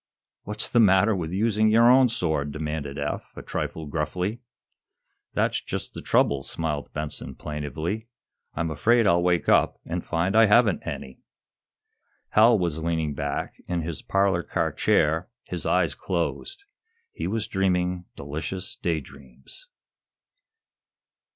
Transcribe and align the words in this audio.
"What's 0.45 0.67
the 0.67 0.79
matter 0.79 1.15
with 1.15 1.31
using 1.31 1.69
your 1.69 1.87
own 1.87 2.09
sword?" 2.09 2.51
demanded 2.51 2.97
Eph, 2.97 3.31
a 3.37 3.43
trifle 3.43 3.85
gruffly. 3.85 4.41
"That's 5.35 5.61
just 5.61 5.93
the 5.93 6.01
trouble," 6.01 6.41
smiled 6.41 6.91
Benson, 6.91 7.35
plaintively. 7.35 8.07
"I'm 8.55 8.71
afraid 8.71 9.05
I'll 9.05 9.21
wake 9.21 9.47
up 9.47 9.79
and 9.85 10.03
find 10.03 10.35
I 10.35 10.45
haven't 10.47 10.87
any." 10.87 11.19
Hal 12.29 12.57
was 12.57 12.81
leaning 12.81 13.13
back 13.13 13.53
in 13.67 13.83
his 13.83 14.01
parlor 14.01 14.41
car 14.41 14.71
chair, 14.71 15.29
his 15.43 15.67
eyes 15.67 15.93
closed. 15.93 16.65
He 17.11 17.27
was 17.27 17.47
dreaming 17.47 18.05
delicious 18.15 18.75
daydreams. 18.75 19.67